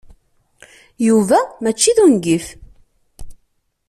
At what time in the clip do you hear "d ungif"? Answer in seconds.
1.97-2.45